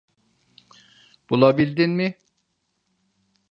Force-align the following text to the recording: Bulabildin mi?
Bulabildin 1.29 1.89
mi? 1.89 2.17